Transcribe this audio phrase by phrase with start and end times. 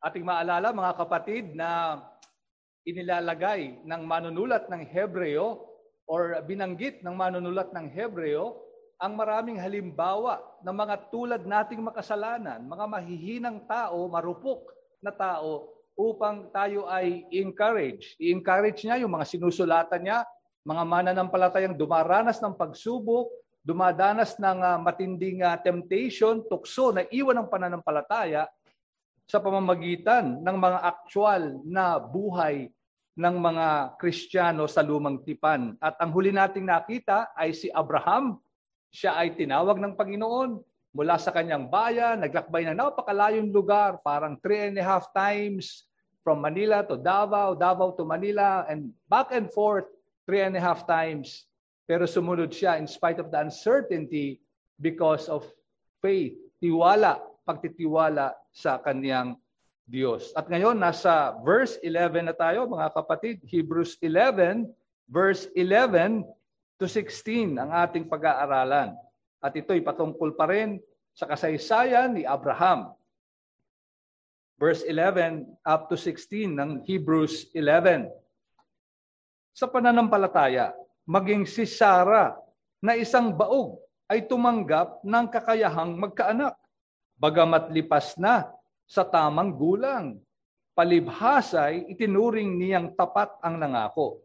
[0.00, 2.00] Ating maalala mga kapatid na
[2.88, 5.60] inilalagay ng manunulat ng Hebreo
[6.08, 8.64] or binanggit ng manunulat ng Hebreo
[8.96, 14.72] ang maraming halimbawa ng mga tulad nating makasalanan, mga mahihinang tao, marupok
[15.04, 18.16] na tao upang tayo ay encourage.
[18.16, 20.24] I-encourage niya yung mga sinusulatan niya,
[20.64, 23.28] mga mananampalatayang dumaranas ng pagsubok,
[23.60, 28.48] dumadanas ng uh, matinding uh, temptation, tukso na iwan ng pananampalataya
[29.30, 32.66] sa pamamagitan ng mga aktual na buhay
[33.14, 35.78] ng mga Kristiyano sa lumang tipan.
[35.78, 38.42] At ang huli nating nakita ay si Abraham.
[38.90, 40.58] Siya ay tinawag ng Panginoon
[40.90, 45.86] mula sa kanyang bayan, naglakbay na napakalayong lugar, parang three and a half times
[46.26, 49.86] from Manila to Davao, Davao to Manila, and back and forth
[50.26, 51.46] three and a half times.
[51.86, 54.42] Pero sumunod siya in spite of the uncertainty
[54.82, 55.46] because of
[56.02, 59.34] faith, tiwala pagtitiwala sa kaniyang
[59.90, 60.30] Diyos.
[60.38, 63.42] At ngayon, nasa verse 11 na tayo, mga kapatid.
[63.42, 64.70] Hebrews 11,
[65.10, 66.22] verse 11
[66.78, 68.94] to 16 ang ating pag-aaralan.
[69.42, 70.78] At ito'y patungkol pa rin
[71.10, 72.94] sa kasaysayan ni Abraham.
[74.54, 78.06] Verse 11 up to 16 ng Hebrews 11.
[79.50, 80.70] Sa pananampalataya,
[81.02, 82.38] maging si Sarah
[82.78, 86.59] na isang baog ay tumanggap ng kakayahang magkaanak
[87.20, 88.48] bagamat lipas na
[88.88, 90.16] sa tamang gulang.
[90.72, 94.24] Palibhasay, itinuring niyang tapat ang nangako.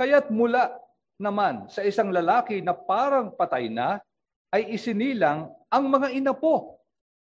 [0.00, 0.72] Kaya't mula
[1.20, 4.00] naman sa isang lalaki na parang patay na,
[4.48, 6.80] ay isinilang ang mga inapo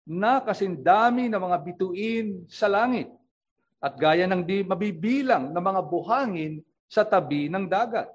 [0.06, 3.10] na kasindami ng mga bituin sa langit
[3.82, 8.06] at gaya ng di mabibilang na mga buhangin sa tabi ng dagat.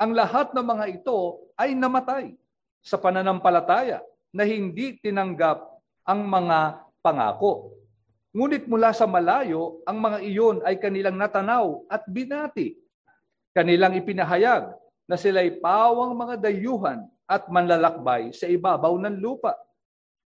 [0.00, 2.32] Ang lahat ng mga ito ay namatay
[2.80, 4.00] sa pananampalataya
[4.34, 5.62] na hindi tinanggap
[6.02, 7.78] ang mga pangako.
[8.34, 12.74] Ngunit mula sa malayo, ang mga iyon ay kanilang natanaw at binati.
[13.54, 14.74] Kanilang ipinahayag
[15.06, 19.54] na sila'y pawang mga dayuhan at manlalakbay sa ibabaw ng lupa.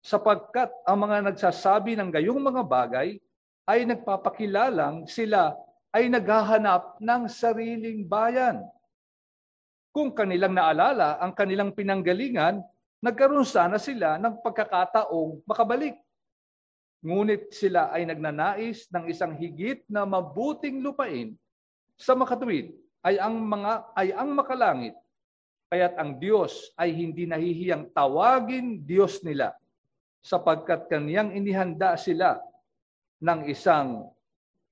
[0.06, 3.18] Sapagkat ang mga nagsasabi ng gayong mga bagay
[3.66, 5.58] ay nagpapakilalang sila
[5.90, 8.62] ay naghahanap ng sariling bayan.
[9.90, 12.62] Kung kanilang naalala ang kanilang pinanggalingan,
[13.06, 15.94] nagkaroon sana sila ng pagkakataong makabalik.
[17.06, 21.38] Ngunit sila ay nagnanais ng isang higit na mabuting lupain
[21.94, 22.74] sa makatuwid
[23.06, 24.98] ay ang mga ay ang makalangit.
[25.70, 29.54] Kaya't ang Diyos ay hindi nahihiyang tawagin Diyos nila
[30.26, 32.42] sapagkat kaniyang inihanda sila
[33.22, 34.10] ng isang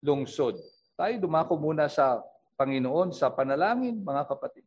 [0.01, 0.57] lungsod.
[0.97, 2.17] Tayo dumako muna sa
[2.57, 4.65] Panginoon sa panalangin, mga kapatid.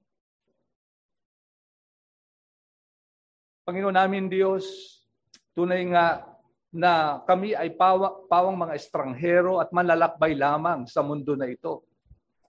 [3.66, 4.62] Panginoon namin Diyos,
[5.50, 6.22] tunay nga
[6.70, 11.82] na kami ay pawa, pawang mga estranghero at manlalakbay lamang sa mundo na ito.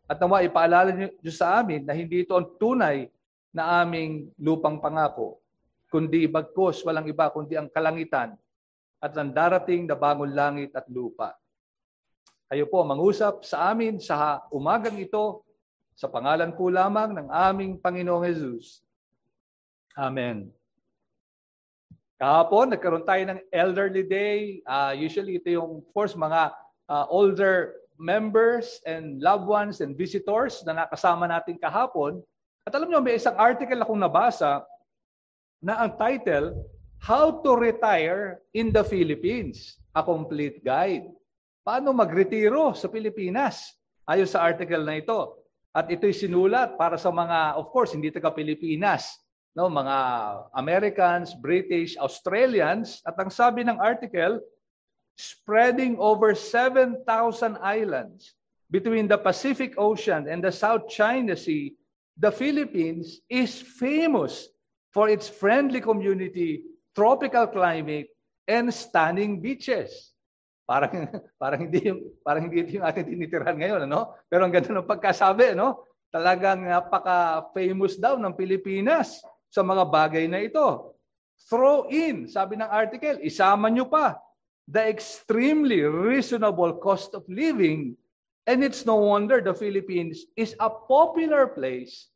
[0.05, 3.09] At nawa ipaalala niyo sa amin na hindi ito ang tunay
[3.49, 5.41] na aming lupang pangako,
[5.89, 8.37] kundi bagkos walang iba kundi ang kalangitan
[9.01, 11.33] at ang darating na bagong langit at lupa.
[12.45, 15.41] Kayo po mangusap sa amin sa umagang ito
[15.97, 18.85] sa pangalan po lamang ng aming Panginoong Jesus.
[19.97, 20.53] Amen.
[22.17, 24.65] Kahapon, nagkaroon tayo ng Elderly Day.
[24.65, 26.49] Uh, usually, ito yung, course, mga
[26.89, 32.17] uh, older members and loved ones and visitors na nakasama natin kahapon.
[32.65, 34.65] At alam niyo, may isang article akong nabasa
[35.61, 36.57] na ang title,
[36.97, 41.13] How to Retire in the Philippines, a Complete Guide.
[41.61, 43.77] Paano magretiro sa Pilipinas?
[44.09, 45.45] Ayon sa article na ito.
[45.69, 49.21] At ito'y sinulat para sa mga, of course, hindi taga-Pilipinas
[49.57, 49.97] no, mga
[50.53, 54.37] Americans, British, Australians at ang sabi ng article,
[55.17, 57.01] spreading over 7,000
[57.65, 58.37] islands
[58.69, 61.73] between the Pacific Ocean and the South China Sea,
[62.21, 64.45] the Philippines is famous
[64.93, 66.61] for its friendly community,
[66.93, 68.13] tropical climate,
[68.45, 70.13] and stunning beaches.
[70.69, 71.09] Parang
[71.41, 74.13] parang hindi yung parang hindi ito yung ating tinitirahan ngayon, ano?
[74.29, 75.81] Pero ang ganda ng pagkasabi, no?
[76.13, 79.17] Talagang napaka-famous daw ng Pilipinas
[79.51, 80.97] sa mga bagay na ito.
[81.47, 84.17] Throw in, sabi ng article, isama nyo pa
[84.67, 87.95] the extremely reasonable cost of living
[88.51, 92.11] and it's no wonder the Philippines is a popular place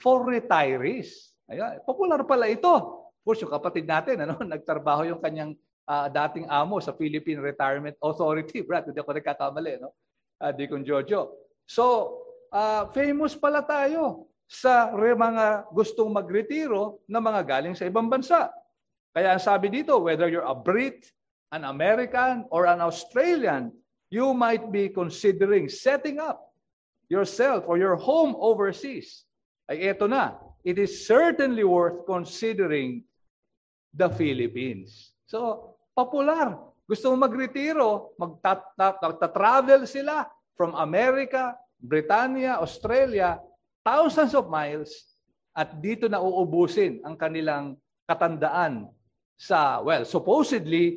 [0.00, 1.36] for retirees.
[1.52, 2.72] Ayan, popular pala ito.
[2.72, 5.52] Of course, yung kapatid natin, ano, nagtrabaho yung kanyang
[5.84, 8.60] uh, dating amo sa Philippine Retirement Authority.
[8.66, 9.92] Brad, hindi ako nagkakamali, no?
[10.40, 11.36] Uh, Deacon Jojo.
[11.68, 12.18] So,
[12.50, 18.52] uh, famous pala tayo sa mga gustong magretiro na mga galing sa ibang bansa.
[19.12, 21.08] Kaya ang sabi dito, whether you're a Brit,
[21.52, 23.72] an American or an Australian,
[24.08, 26.52] you might be considering setting up
[27.12, 29.28] yourself or your home overseas.
[29.68, 33.04] Ay eto na, it is certainly worth considering
[33.92, 35.12] the Philippines.
[35.28, 36.56] So, popular.
[36.88, 43.40] Gusto mo magretiro, magta-travel sila from America, Britannia, Australia,
[43.82, 45.12] thousands of miles,
[45.52, 47.76] at dito na uubusin ang kanilang
[48.08, 48.88] katandaan
[49.36, 50.96] sa, well, supposedly,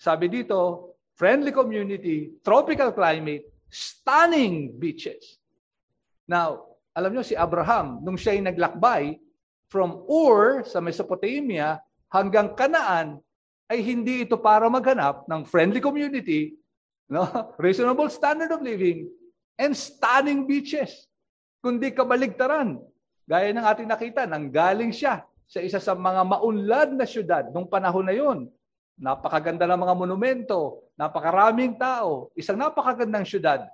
[0.00, 5.38] sabi dito, friendly community, tropical climate, stunning beaches.
[6.26, 9.18] Now, alam nyo, si Abraham, nung siya'y naglakbay
[9.70, 11.78] from Ur sa Mesopotamia
[12.10, 13.18] hanggang Kanaan,
[13.70, 16.54] ay hindi ito para maghanap ng friendly community,
[17.08, 17.24] no?
[17.64, 19.08] reasonable standard of living,
[19.56, 21.08] and stunning beaches.
[21.64, 22.76] Kundi kabaligtaran.
[23.24, 28.04] Gaya ng ating nakita, nanggaling siya sa isa sa mga maunlad na syudad nung panahon
[28.04, 28.52] na yon.
[29.00, 33.64] Napakaganda ng mga monumento, napakaraming tao, isang napakagandang syudad.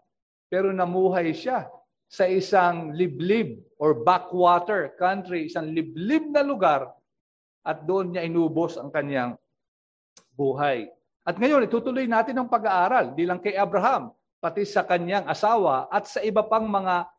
[0.47, 1.67] Pero namuhay siya
[2.07, 6.95] sa isang liblib or backwater country, isang liblib na lugar
[7.67, 9.35] at doon niya inubos ang kanyang
[10.39, 10.87] buhay.
[11.27, 16.07] At ngayon, itutuloy natin ang pag-aaral, di lang kay Abraham, pati sa kanyang asawa at
[16.07, 17.11] sa iba pang mga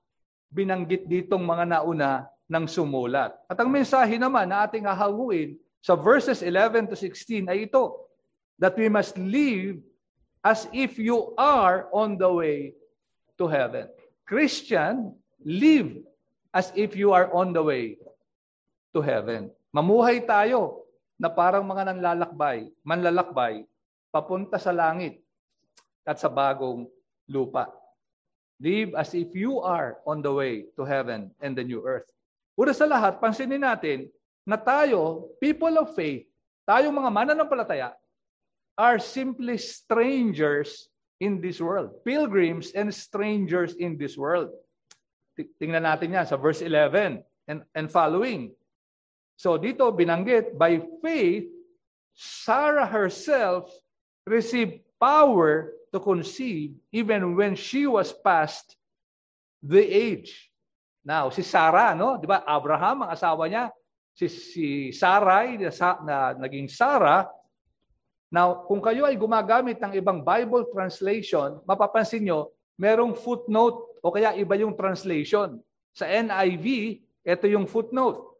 [0.52, 3.32] binanggit ditong mga nauna ng sumulat.
[3.48, 8.06] At ang mensahe naman na ating hahanguin sa verses 11 to 16 ay ito,
[8.62, 9.82] that we must live
[10.46, 12.78] as if you are on the way
[13.42, 13.90] to heaven.
[14.28, 15.98] Christian, live
[16.54, 17.98] as if you are on the way
[18.94, 19.50] to heaven.
[19.74, 20.86] Mamuhay tayo
[21.18, 23.66] na parang mga nanlalakbay, manlalakbay,
[24.14, 25.24] papunta sa langit
[26.06, 26.86] at sa bagong
[27.26, 27.72] lupa.
[28.62, 32.06] Live as if you are on the way to heaven and the new earth.
[32.54, 34.06] Una sa lahat, pansinin natin
[34.46, 36.30] na tayo, people of faith,
[36.70, 37.98] tayo mga mananampalataya,
[38.78, 41.90] are simply strangers in this world.
[42.06, 44.54] Pilgrims and strangers in this world.
[45.58, 48.54] Tingnan natin yan sa verse 11 and, and following.
[49.42, 51.50] So dito binanggit, by faith,
[52.14, 53.74] Sarah herself
[54.30, 58.80] received power to conceive even when she was past
[59.62, 60.52] the age.
[61.04, 62.18] Now, si Sarah, no?
[62.18, 62.46] Di ba?
[62.48, 63.70] Abraham, ang asawa niya,
[64.16, 65.70] si, si Sarai, na,
[66.06, 67.28] na naging Sarah.
[68.32, 74.38] Now, kung kayo ay gumagamit ng ibang Bible translation, mapapansin nyo, merong footnote o kaya
[74.40, 75.60] iba yung translation.
[75.92, 76.98] Sa NIV,
[77.28, 78.32] ito yung footnote.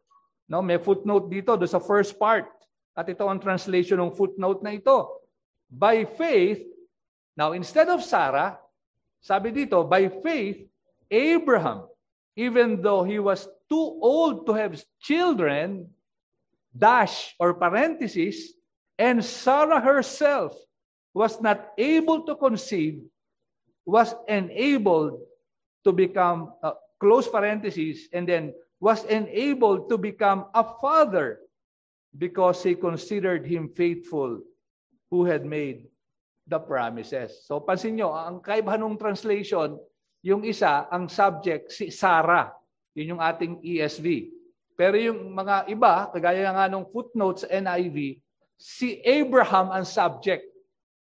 [0.48, 2.48] No, may footnote dito do sa first part.
[2.92, 5.22] At ito ang translation ng footnote na ito.
[5.68, 6.60] By faith,
[7.36, 8.58] Now, instead of Sarah,
[9.20, 10.60] sabi dito, by faith,
[11.10, 11.88] Abraham,
[12.36, 15.88] even though he was too old to have children,
[16.76, 18.52] dash or parenthesis,
[18.98, 20.56] and Sarah herself
[21.14, 23.04] was not able to conceive,
[23.84, 25.20] was enabled
[25.84, 31.40] to become, uh, close parenthesis, and then was enabled to become a father
[32.16, 34.40] because he considered him faithful
[35.10, 35.91] who had made
[36.52, 37.32] the promises.
[37.48, 39.80] So pansin nyo, ang kaibahan ng translation,
[40.20, 42.52] yung isa, ang subject, si Sarah.
[42.92, 44.28] Yun yung ating ESV.
[44.76, 48.20] Pero yung mga iba, kagaya nga nung footnotes NIV,
[48.60, 50.44] si Abraham ang subject.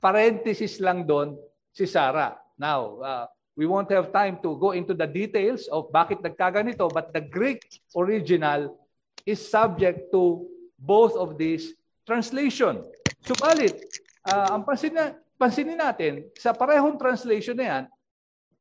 [0.00, 1.36] Parenthesis lang doon,
[1.76, 2.40] si Sarah.
[2.56, 3.24] Now, uh,
[3.60, 7.60] we won't have time to go into the details of bakit nagkaganito, but the Greek
[7.92, 8.80] original
[9.28, 10.48] is subject to
[10.80, 11.76] both of these
[12.08, 12.80] translation.
[13.20, 13.76] Subalit,
[14.24, 17.84] uh, ang pansin na, pansinin natin, sa parehong translation na yan,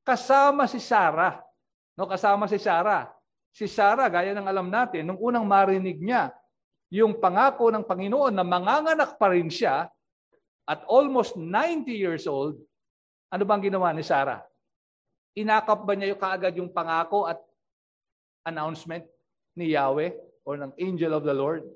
[0.08, 1.44] kasama si Sarah.
[2.00, 3.12] No, kasama si Sarah.
[3.52, 6.32] Si Sarah, gaya ng alam natin, nung unang marinig niya
[6.88, 9.92] yung pangako ng Panginoon na manganganak pa rin siya
[10.64, 12.56] at almost 90 years old,
[13.28, 14.40] ano bang ginawa ni Sarah?
[15.36, 17.38] Inakap ba niya yung kaagad yung pangako at
[18.48, 19.04] announcement
[19.60, 20.16] ni Yahweh
[20.48, 21.68] or ng angel of the Lord?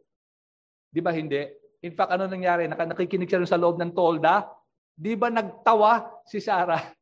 [0.90, 1.44] Di ba hindi?
[1.84, 2.66] In fact, ano nangyari?
[2.72, 4.48] Nakikinig siya sa loob ng tolda
[4.94, 6.94] Di ba nagtawa si Sarah?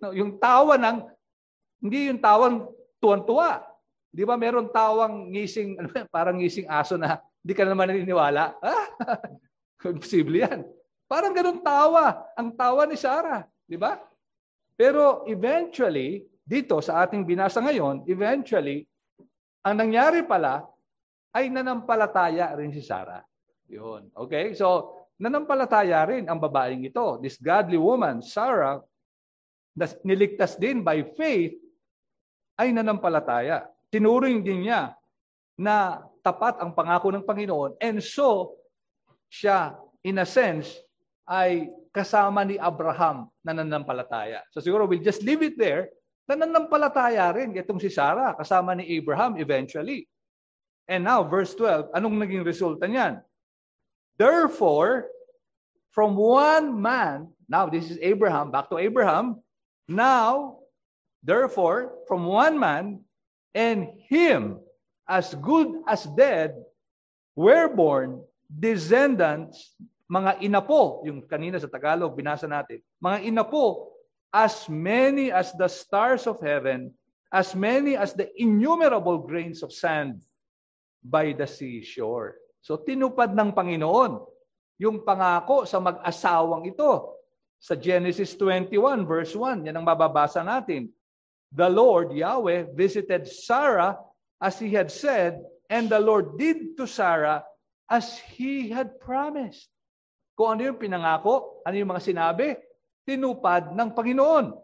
[0.00, 0.98] No, yung tawa ng,
[1.84, 2.68] hindi yung tawang
[3.00, 3.64] tuwan-tuwa.
[4.10, 8.60] Di ba meron tawang ngising, ano, parang ngising aso na hindi ka naman naniniwala?
[8.60, 8.86] Ah,
[10.00, 10.60] posible yan.
[11.08, 13.42] Parang ganun tawa, ang tawa ni Sarah.
[13.64, 13.98] Di ba?
[14.76, 18.84] Pero eventually, dito sa ating binasa ngayon, eventually,
[19.64, 20.64] ang nangyari pala
[21.36, 23.22] ay nanampalataya rin si Sarah.
[23.70, 24.10] Yun.
[24.14, 24.56] Okay?
[24.58, 27.20] So, nanampalataya rin ang babaeng ito.
[27.20, 28.80] This godly woman, Sarah,
[30.00, 31.54] niligtas din by faith,
[32.56, 33.68] ay nanampalataya.
[33.92, 34.96] Tinuring din niya
[35.60, 38.56] na tapat ang pangako ng Panginoon and so
[39.28, 40.72] siya, in a sense,
[41.28, 44.42] ay kasama ni Abraham na nanampalataya.
[44.50, 45.92] So siguro we'll just leave it there.
[46.26, 50.06] Nananampalataya rin itong si Sarah kasama ni Abraham eventually.
[50.90, 53.22] And now, verse 12, anong naging resulta niyan?
[54.20, 55.08] Therefore,
[55.96, 59.40] from one man, now this is Abraham, back to Abraham,
[59.88, 60.60] now,
[61.24, 63.00] therefore, from one man,
[63.56, 64.60] and him
[65.08, 66.52] as good as dead,
[67.32, 69.72] were born descendants,
[70.12, 73.88] mga inapo, yung kanina sa Tagalog, binasa natin, mga inapo,
[74.36, 76.92] as many as the stars of heaven,
[77.32, 80.20] as many as the innumerable grains of sand
[81.00, 82.39] by the seashore.
[82.60, 84.20] So tinupad ng Panginoon
[84.80, 87.20] yung pangako sa mag-asawang ito.
[87.60, 90.88] Sa Genesis 21 verse 1, yan ang mababasa natin.
[91.52, 94.00] The Lord, Yahweh, visited Sarah
[94.40, 97.44] as he had said, and the Lord did to Sarah
[97.92, 99.68] as he had promised.
[100.38, 102.56] Kung ano yung pinangako, ano yung mga sinabi,
[103.04, 104.56] tinupad ng Panginoon.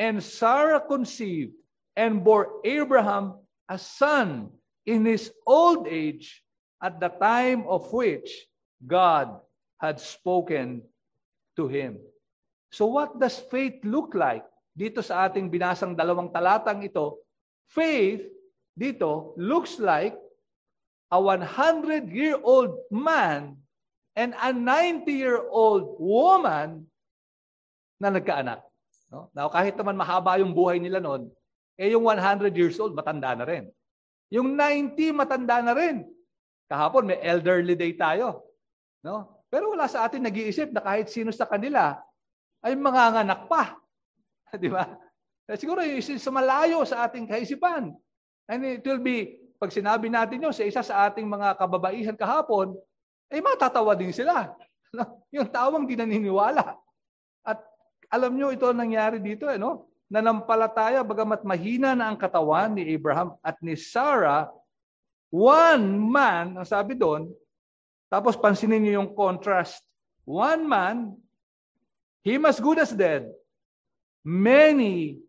[0.00, 1.52] And Sarah conceived
[1.98, 3.36] and bore Abraham
[3.68, 4.48] a son
[4.88, 6.45] in his old age
[6.82, 8.28] at the time of which
[8.84, 9.40] God
[9.80, 10.84] had spoken
[11.56, 12.00] to him.
[12.72, 14.44] So what does faith look like?
[14.76, 17.24] Dito sa ating binasang dalawang talatang ito,
[17.72, 18.28] faith
[18.76, 20.12] dito looks like
[21.08, 23.56] a 100-year-old man
[24.12, 26.84] and a 90-year-old woman
[27.96, 28.60] na nagkaanak.
[29.08, 29.32] No?
[29.32, 31.32] Now, kahit naman mahaba yung buhay nila noon,
[31.80, 33.64] eh yung 100 years old, matanda na rin.
[34.32, 36.04] Yung 90, matanda na rin.
[36.66, 38.42] Kahapon, may elderly day tayo.
[39.06, 39.42] No?
[39.46, 41.94] Pero wala sa atin nag-iisip na kahit sino sa kanila
[42.66, 43.78] ay manganganak pa.
[44.62, 44.90] Di ba?
[45.46, 47.94] Eh, siguro sa malayo sa ating kaisipan.
[48.50, 52.74] And it will be, pag sinabi natin yun sa isa sa ating mga kababaihan kahapon,
[53.30, 54.50] ay matatawa din sila.
[55.34, 56.74] yung tawang di naniniwala.
[57.46, 57.62] At
[58.10, 59.46] alam nyo, ito nangyari dito.
[59.46, 59.96] Eh, no?
[60.06, 64.50] nanampalataya bagamat mahina na ang katawan ni Abraham at ni Sarah,
[65.30, 67.30] one man, ang sabi doon,
[68.06, 69.82] tapos pansinin niyo yung contrast.
[70.26, 71.14] One man,
[72.26, 73.30] him as good as dead,
[74.26, 75.22] many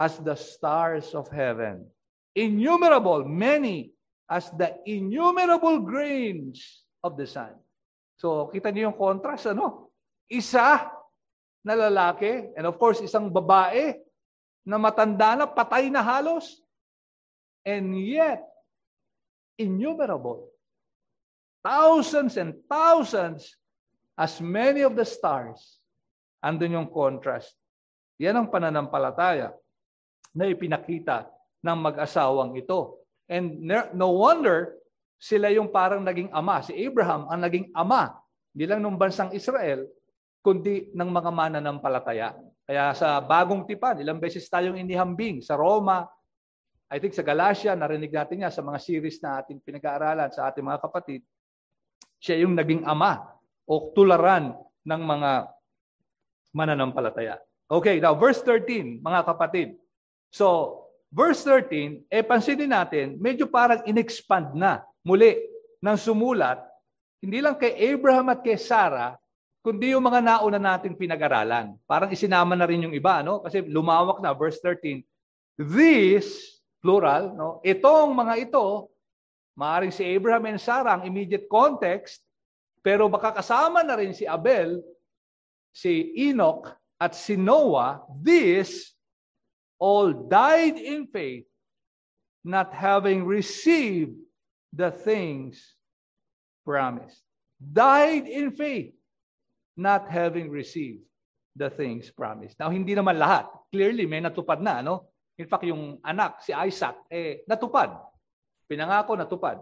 [0.00, 1.84] as the stars of heaven.
[2.32, 3.92] Innumerable, many
[4.30, 7.52] as the innumerable grains of the sun.
[8.20, 9.92] So, kita niyo yung contrast, ano?
[10.28, 10.88] Isa
[11.60, 13.96] na lalaki, and of course, isang babae
[14.64, 16.60] na matanda na, patay na halos.
[17.64, 18.40] And yet,
[19.60, 20.48] innumerable.
[21.60, 23.52] Thousands and thousands,
[24.16, 25.60] as many of the stars.
[26.40, 27.52] Andun yung contrast.
[28.16, 29.52] Yan ang pananampalataya
[30.32, 31.28] na ipinakita
[31.60, 33.04] ng mag-asawang ito.
[33.28, 33.60] And
[33.92, 34.80] no wonder,
[35.20, 36.64] sila yung parang naging ama.
[36.64, 38.16] Si Abraham ang naging ama,
[38.56, 39.84] hindi lang ng bansang Israel,
[40.40, 42.32] kundi ng mga mananampalataya.
[42.64, 46.08] Kaya sa bagong tipan, ilang beses tayong inihambing sa Roma,
[46.90, 50.66] I think sa Galatia, narinig natin niya sa mga series na ating pinag-aaralan sa ating
[50.66, 51.22] mga kapatid,
[52.18, 53.30] siya yung naging ama
[53.62, 55.30] o tularan ng mga
[56.50, 57.38] mananampalataya.
[57.70, 59.78] Okay, now verse 13, mga kapatid.
[60.34, 60.76] So,
[61.14, 65.38] verse 13, eh pansinin natin, medyo parang inexpand na muli
[65.78, 66.58] ng sumulat,
[67.22, 69.14] hindi lang kay Abraham at kay Sarah,
[69.62, 71.78] kundi yung mga nauna nating pinag-aralan.
[71.86, 73.44] Parang isinama na rin yung iba, no?
[73.44, 75.04] Kasi lumawak na, verse 13.
[75.60, 77.60] This, plural, no?
[77.62, 78.88] Itong mga ito,
[79.54, 82.24] maaaring si Abraham and Sarah ang immediate context,
[82.80, 84.80] pero baka kasama na rin si Abel,
[85.70, 88.92] si Enoch, at si Noah, this
[89.80, 91.48] all died in faith,
[92.44, 94.16] not having received
[94.72, 95.76] the things
[96.64, 97.24] promised.
[97.60, 98.96] Died in faith
[99.80, 101.00] not having received
[101.56, 102.60] the things promised.
[102.60, 103.48] Now, hindi naman lahat.
[103.72, 104.84] Clearly, may natupad na.
[104.84, 105.09] No?
[105.40, 107.96] In fact, yung anak, si Isaac, eh, natupad.
[108.68, 109.56] Pinangako, natupad.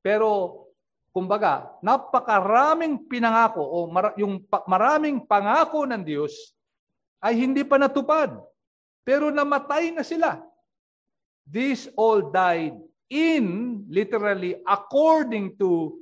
[0.00, 0.64] Pero,
[1.12, 6.32] kumbaga, napakaraming pinangako o mar- yung pa- maraming pangako ng Diyos
[7.20, 8.32] ay hindi pa natupad.
[9.04, 10.40] Pero namatay na sila.
[11.44, 12.80] These all died
[13.12, 16.00] in, literally, according to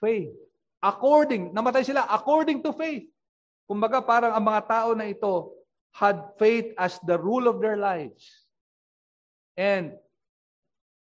[0.00, 0.32] faith.
[0.80, 3.04] According, namatay sila according to faith.
[3.68, 5.59] Kumbaga parang ang mga tao na ito
[5.94, 8.24] had faith as the rule of their lives.
[9.58, 9.98] And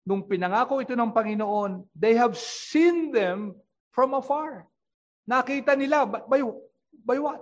[0.03, 3.55] nung pinangako ito ng Panginoon, they have seen them
[3.95, 4.67] from afar.
[5.23, 6.43] Nakita nila, by,
[6.91, 7.39] by what?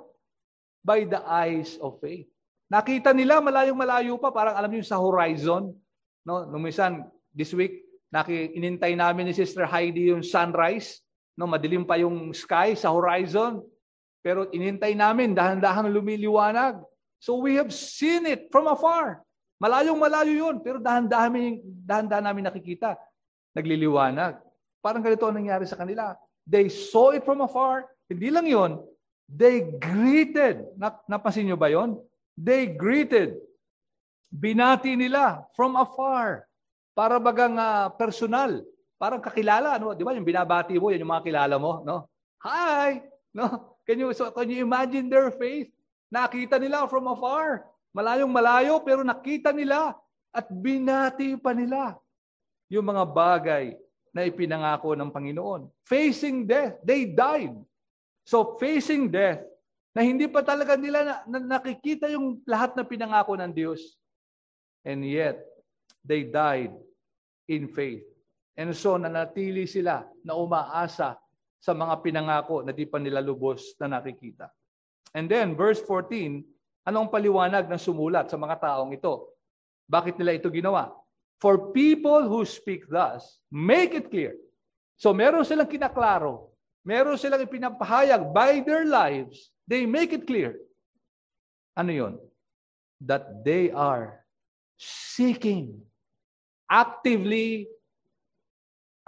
[0.85, 2.29] By the eyes of faith.
[2.71, 5.73] Nakita nila malayong malayo pa, parang alam niyo sa horizon.
[6.23, 7.83] No, nung minsan, this week,
[8.13, 11.01] naki, inintay namin ni Sister Heidi yung sunrise.
[11.35, 13.65] No, madilim pa yung sky sa horizon.
[14.21, 16.79] Pero inintay namin, dahan-dahang lumiliwanag.
[17.21, 19.21] So we have seen it from afar.
[19.61, 22.97] Malayong malayo yun, pero dahan-dahan, dahan-dahan namin nakikita.
[23.53, 24.41] Nagliliwanag.
[24.81, 26.17] Parang ganito ang nangyari sa kanila.
[26.49, 27.85] They saw it from afar.
[28.09, 28.81] Hindi lang yon,
[29.29, 30.65] they greeted.
[30.81, 32.01] Nap napansin nyo ba yon?
[32.33, 33.37] They greeted.
[34.33, 36.49] Binati nila from afar.
[36.97, 38.65] Para bagang uh, personal.
[38.97, 39.77] Parang kakilala.
[39.77, 39.93] Ano?
[39.93, 41.85] Di ba yung binabati mo, yan yung mga kilala mo.
[41.85, 42.09] No?
[42.41, 43.05] Hi!
[43.29, 43.77] No?
[43.85, 45.69] Can you, so, can you imagine their faith?
[46.11, 47.63] Nakita nila from afar.
[47.95, 49.95] Malayong malayo, pero nakita nila
[50.31, 51.95] at binati pa nila
[52.71, 53.75] yung mga bagay
[54.11, 55.71] na ipinangako ng Panginoon.
[55.87, 57.55] Facing death, they died.
[58.27, 59.43] So facing death,
[59.91, 63.99] na hindi pa talaga nila na, na, nakikita yung lahat na pinangako ng Diyos.
[64.87, 65.43] And yet,
[66.01, 66.71] they died
[67.51, 68.07] in faith.
[68.55, 71.19] And so nanatili sila na umaasa
[71.61, 74.49] sa mga pinangako na di pa nila lubos na nakikita.
[75.11, 76.43] And then, verse 14,
[76.87, 79.35] anong paliwanag ng sumulat sa mga taong ito?
[79.91, 80.91] Bakit nila ito ginawa?
[81.41, 84.37] For people who speak thus, make it clear.
[84.95, 86.53] So meron silang kinaklaro.
[86.85, 89.49] Meron silang ipinapahayag by their lives.
[89.65, 90.61] They make it clear.
[91.75, 92.13] Ano yon?
[93.01, 94.21] That they are
[94.77, 95.81] seeking
[96.69, 97.67] actively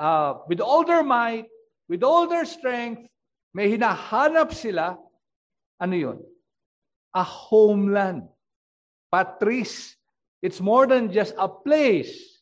[0.01, 1.53] uh, with all their might
[1.88, 3.05] with all their strength,
[3.53, 4.98] may hinahanap sila,
[5.80, 6.20] ano yun?
[7.13, 8.27] A homeland.
[9.13, 9.96] Patris.
[10.42, 12.42] It's more than just a place.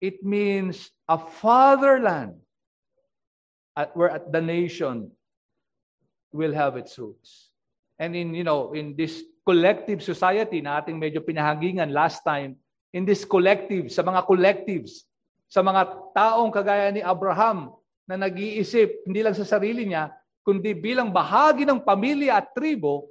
[0.00, 2.38] It means a fatherland
[3.74, 5.10] at where the nation
[6.32, 7.50] will have its roots.
[7.98, 12.54] And in, you know, in this collective society na ating medyo pinahagingan last time,
[12.94, 15.08] in this collective, sa mga collectives,
[15.50, 17.74] sa mga taong kagaya ni Abraham
[18.06, 20.12] na nag-iisip hindi lang sa sarili niya,
[20.48, 23.04] kundi bilang bahagi ng pamilya at tribo,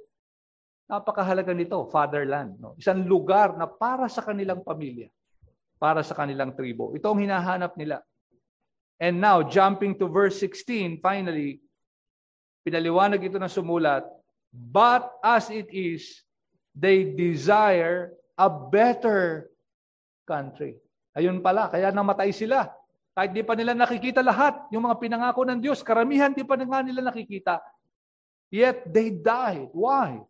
[0.90, 2.58] napakahalaga nito, fatherland.
[2.58, 2.74] No?
[2.74, 5.06] Isang lugar na para sa kanilang pamilya,
[5.78, 6.90] para sa kanilang tribo.
[6.98, 8.02] Ito ang hinahanap nila.
[8.98, 11.62] And now, jumping to verse 16, finally,
[12.66, 14.02] pinaliwanag ito na sumulat,
[14.48, 16.24] But as it is,
[16.72, 19.52] they desire a better
[20.24, 20.80] country.
[21.12, 22.72] Ayun pala, kaya namatay sila.
[23.18, 26.86] Kahit di pa nila nakikita lahat, yung mga pinangako ng Diyos, karamihan di pa nga
[26.86, 27.58] nila nakikita.
[28.46, 29.74] Yet they died.
[29.74, 30.22] Why?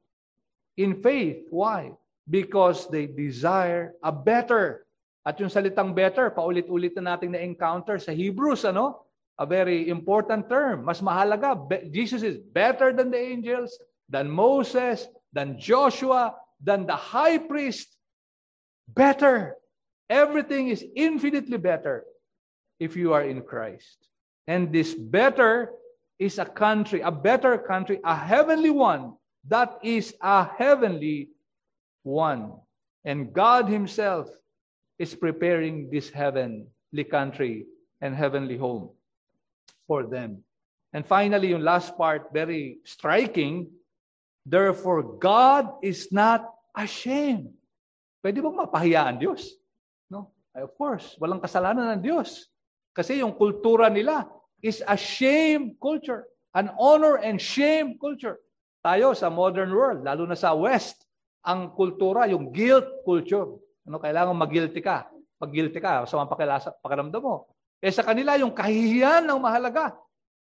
[0.80, 1.52] In faith.
[1.52, 1.92] Why?
[2.24, 4.88] Because they desire a better.
[5.20, 9.04] At yung salitang better, paulit-ulit na nating na-encounter sa Hebrews, ano?
[9.36, 10.88] A very important term.
[10.88, 11.60] Mas mahalaga.
[11.92, 13.76] Jesus is better than the angels,
[14.08, 15.04] than Moses,
[15.36, 18.00] than Joshua, than the high priest.
[18.96, 19.60] Better.
[20.08, 22.08] Everything is infinitely better
[22.80, 24.08] if you are in Christ.
[24.46, 25.72] And this better
[26.18, 29.14] is a country, a better country, a heavenly one.
[29.46, 31.30] That is a heavenly
[32.02, 32.54] one.
[33.04, 34.28] And God Himself
[34.98, 37.66] is preparing this heavenly country
[38.00, 38.90] and heavenly home
[39.86, 40.42] for them.
[40.92, 43.70] And finally, yung last part, very striking.
[44.46, 47.52] Therefore, God is not ashamed.
[48.24, 49.54] Pwede bang mapahiya ang Diyos?
[50.10, 50.32] No?
[50.56, 52.48] Of course, walang kasalanan ng Diyos.
[52.98, 54.26] Kasi yung kultura nila
[54.58, 56.26] is a shame culture.
[56.58, 58.42] An honor and shame culture.
[58.82, 61.06] Tayo sa modern world, lalo na sa West,
[61.46, 63.46] ang kultura, yung guilt culture.
[63.86, 65.06] Ano, kailangan mag-guilty ka.
[65.38, 66.34] Pag-guilty ka, sa mga
[66.82, 67.46] pakiramdam mo.
[67.78, 69.94] Eh sa kanila, yung kahihiyan ng mahalaga.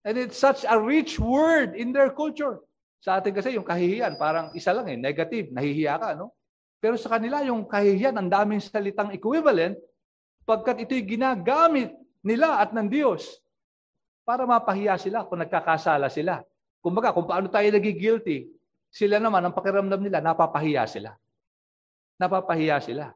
[0.07, 2.63] And it's such a rich word in their culture.
[3.03, 6.31] Sa atin kasi, yung kahihiyan, parang isa lang eh, negative, nahihiya ka, no?
[6.79, 9.75] Pero sa kanila, yung kahihiyan, ang daming salitang equivalent,
[10.47, 11.91] pagkat ito'y ginagamit
[12.27, 13.39] nila at ng Diyos
[14.27, 16.43] para mapahiya sila kung nagkakasala sila.
[16.83, 18.51] Kumbaga, kung paano tayo nagigilty,
[18.91, 21.15] sila naman, ang pakiramdam nila, napapahiya sila.
[22.19, 23.15] Napapahiya sila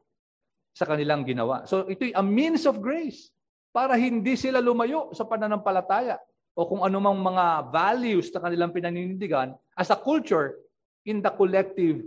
[0.71, 1.67] sa kanilang ginawa.
[1.67, 3.27] So ito'y a means of grace
[3.75, 6.15] para hindi sila lumayo sa pananampalataya
[6.55, 10.55] o kung anumang mga values na kanilang pinaninindigan as a culture
[11.03, 12.03] in the collective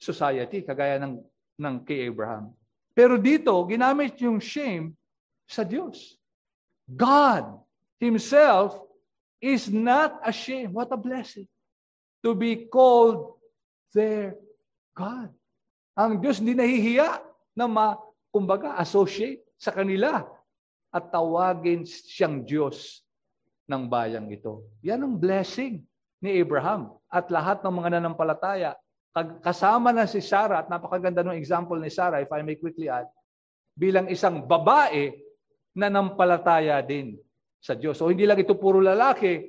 [0.00, 1.22] society, kagaya ng,
[1.60, 2.52] ng kay Abraham.
[2.92, 4.97] Pero dito, ginamit yung shame
[5.48, 6.20] sa Diyos.
[6.84, 7.58] God
[7.98, 8.78] Himself
[9.40, 10.76] is not ashamed.
[10.76, 11.48] What a blessing.
[12.22, 13.40] To be called
[13.96, 14.36] their
[14.94, 15.32] God.
[15.98, 17.18] Ang Diyos hindi nahihiya
[17.58, 17.96] na ma,
[18.30, 20.22] kumbaga, associate sa kanila
[20.94, 23.02] at tawagin siyang Diyos
[23.66, 24.66] ng bayang ito.
[24.86, 25.82] Yan ang blessing
[26.22, 28.72] ni Abraham at lahat ng mga nanampalataya.
[29.42, 33.10] Kasama na si Sarah at napakaganda ng example ni Sarah, if I may quickly add,
[33.74, 35.27] bilang isang babae
[35.78, 37.14] nanampalataya din
[37.62, 37.94] sa Diyos.
[37.94, 39.46] So hindi lang ito puro lalaki,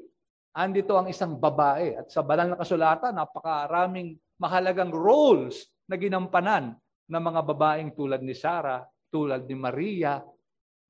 [0.54, 1.98] andito ang isang babae.
[1.98, 6.78] At sa banal na kasulatan, napakaraming mahalagang roles na ginampanan
[7.10, 10.22] ng mga babaeng tulad ni Sarah, tulad ni Maria,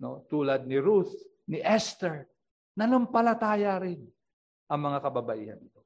[0.03, 1.15] no, tulad ni Ruth,
[1.47, 2.27] ni Esther.
[2.75, 4.03] Nanampalataya rin
[4.67, 5.79] ang mga kababaihan ito.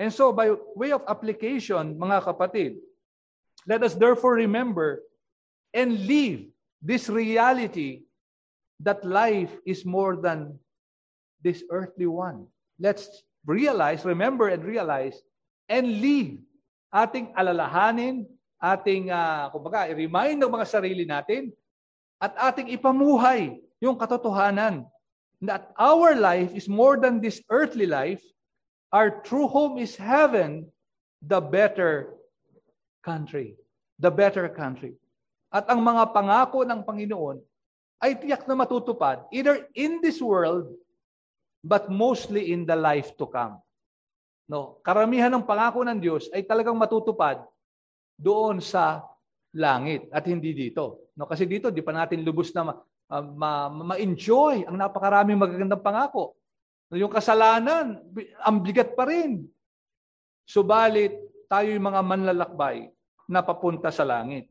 [0.00, 2.80] And so by way of application, mga kapatid,
[3.68, 5.04] let us therefore remember
[5.72, 6.48] and live
[6.80, 8.05] this reality
[8.80, 10.56] that life is more than
[11.40, 12.46] this earthly one.
[12.78, 13.08] Let's
[13.46, 15.16] realize, remember and realize,
[15.68, 16.36] and live.
[16.94, 18.24] Ating alalahanin,
[18.62, 21.52] ating, uh, kumbaga, i-remind ng mga sarili natin,
[22.20, 24.88] at ating ipamuhay yung katotohanan
[25.44, 28.24] that our life is more than this earthly life,
[28.92, 30.64] our true home is heaven,
[31.20, 32.16] the better
[33.04, 33.56] country.
[34.00, 34.96] The better country.
[35.52, 37.40] At ang mga pangako ng Panginoon
[38.00, 40.68] ay tiyak na matutupad either in this world
[41.64, 43.58] but mostly in the life to come.
[44.46, 47.42] No, karamihan ng pangako ng Diyos ay talagang matutupad
[48.14, 49.02] doon sa
[49.50, 51.10] langit at hindi dito.
[51.18, 56.38] No, kasi dito di pa natin lubos na uh, ma, ma-enjoy ang napakaraming magagandang pangako.
[56.94, 57.98] Yung kasalanan,
[58.46, 59.42] ang bigat pa rin.
[60.46, 61.18] Subalit,
[61.50, 62.86] tayo yung mga manlalakbay
[63.26, 64.46] na papunta sa langit.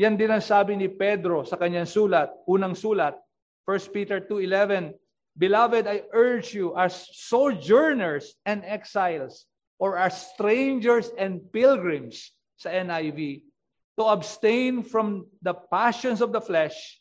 [0.00, 3.20] Yan din ang sabi ni Pedro sa kanyang sulat, unang sulat,
[3.68, 4.96] 1 Peter 2.11,
[5.36, 9.44] Beloved, I urge you as sojourners and exiles,
[9.76, 13.44] or as strangers and pilgrims sa NIV,
[14.00, 16.96] to abstain from the passions of the flesh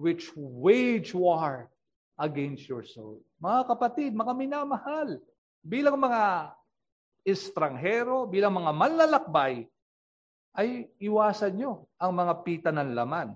[0.00, 1.68] which wage war
[2.16, 3.20] against your soul.
[3.36, 5.20] Mga kapatid, mga minamahal,
[5.60, 6.56] bilang mga
[7.20, 9.68] estranghero, bilang mga manlalakbay,
[10.56, 13.34] ay iwasan nyo ang mga pita ng laman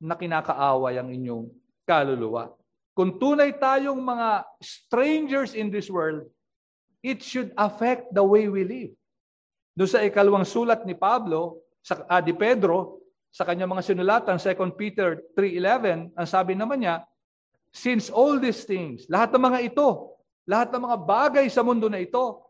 [0.00, 1.48] na kinakaaway ang inyong
[1.84, 2.52] kaluluwa.
[2.96, 6.24] Kung tunay tayong mga strangers in this world,
[7.04, 8.92] it should affect the way we live.
[9.76, 14.80] Doon sa ikalawang sulat ni Pablo, sa, ah, di Pedro, sa kanyang mga sinulatan, 2
[14.80, 17.04] Peter 3.11, ang sabi naman niya,
[17.76, 20.16] Since all these things, lahat ng mga ito,
[20.48, 22.40] lahat ng mga bagay sa mundo na ito,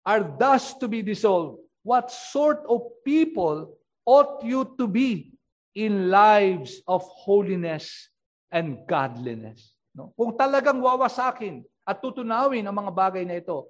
[0.00, 3.76] are thus to be dissolved, what sort of people
[4.08, 5.36] ought you to be
[5.76, 8.08] in lives of holiness
[8.48, 9.76] and godliness?
[9.92, 10.10] No?
[10.16, 13.68] Kung talagang wawasakin at tutunawin ang mga bagay na ito,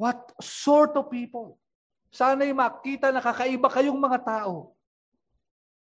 [0.00, 1.60] what sort of people?
[2.10, 4.72] Sana'y makita na kakaiba kayong mga tao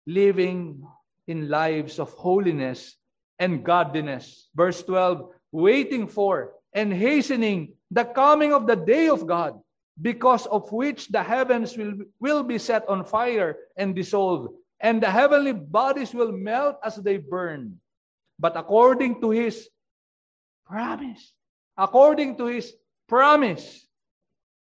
[0.07, 0.83] living
[1.27, 2.95] in lives of holiness
[3.39, 4.47] and godliness.
[4.55, 9.59] Verse 12, waiting for and hastening the coming of the day of God,
[10.01, 15.09] because of which the heavens will, will be set on fire and dissolved, and the
[15.09, 17.77] heavenly bodies will melt as they burn.
[18.39, 19.69] But according to his
[20.65, 21.33] promise,
[21.77, 22.73] according to his
[23.09, 23.87] promise,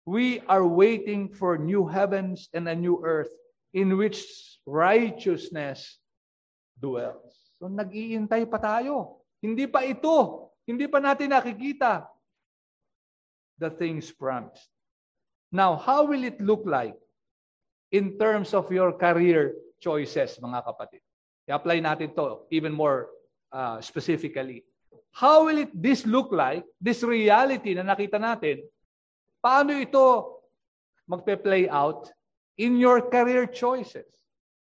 [0.07, 3.31] we are waiting for new heavens and a new earth
[3.73, 4.23] in which
[4.65, 5.99] righteousness
[6.79, 7.35] dwells.
[7.59, 9.19] So nag-iintay pa tayo.
[9.43, 10.47] Hindi pa ito.
[10.63, 12.07] Hindi pa natin nakikita
[13.59, 14.69] the things promised.
[15.51, 16.95] Now, how will it look like
[17.91, 21.03] in terms of your career choices, mga kapatid?
[21.47, 23.07] I-apply natin to even more
[23.55, 24.67] uh, specifically.
[25.15, 28.67] How will it this look like, this reality na nakita natin,
[29.39, 30.35] paano ito
[31.07, 32.11] magpe-play out
[32.59, 34.05] in your career choices?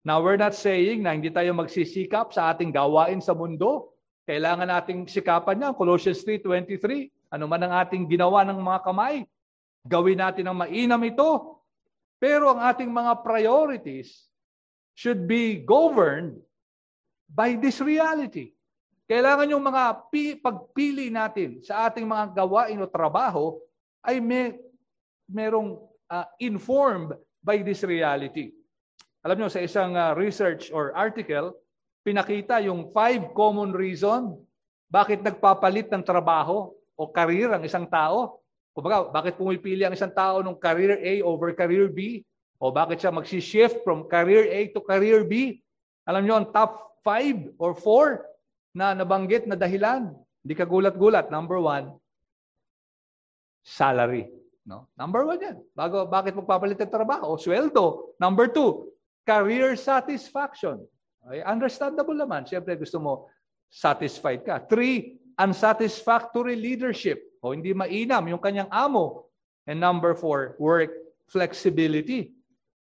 [0.04, 3.94] Now, we're not saying na hindi tayo magsisikap sa ating gawain sa mundo.
[4.28, 5.72] Kailangan nating sikapan yan.
[5.72, 9.24] Colossians 3.23, ano man ang ating ginawa ng mga kamay,
[9.84, 11.60] gawin natin ang mainam ito.
[12.16, 14.26] Pero ang ating mga priorities
[14.96, 16.40] should be governed
[17.28, 18.56] by this reality.
[19.04, 23.60] Kailangan yung mga pi- pagpili natin sa ating mga gawain o trabaho
[24.00, 24.56] ay may
[25.28, 25.76] merong
[26.08, 27.12] uh, informed
[27.44, 28.56] by this reality.
[29.20, 31.52] Alam nyo, sa isang uh, research or article,
[32.04, 34.36] pinakita yung five common reason
[34.88, 38.43] bakit nagpapalit ng trabaho o career ang isang tao.
[38.74, 42.26] Kumbaga, bakit pumipili ang isang tao ng career A over career B?
[42.58, 45.62] O bakit siya magsi-shift from career A to career B?
[46.04, 48.26] Alam nyo, ang top five or four
[48.74, 50.10] na nabanggit na dahilan.
[50.42, 51.30] Hindi ka gulat-gulat.
[51.30, 51.94] Number one,
[53.62, 54.28] salary.
[54.66, 54.90] No?
[54.98, 55.56] Number one yan.
[55.72, 57.36] Bago, bakit magpapalit ng trabaho?
[57.36, 58.16] O sweldo.
[58.18, 60.84] Number two, Career satisfaction.
[61.24, 61.40] Okay?
[61.48, 62.44] Understandable naman.
[62.44, 63.12] Siyempre gusto mo
[63.72, 64.60] satisfied ka.
[64.68, 67.24] Three, unsatisfactory leadership.
[67.44, 69.28] O hindi mainam yung kanyang amo.
[69.68, 70.96] And number four, work
[71.28, 72.32] flexibility.